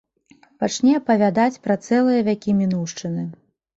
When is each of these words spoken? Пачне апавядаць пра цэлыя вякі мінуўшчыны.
Пачне 0.61 0.93
апавядаць 0.99 1.61
пра 1.67 1.75
цэлыя 1.87 2.25
вякі 2.31 2.59
мінуўшчыны. 2.63 3.29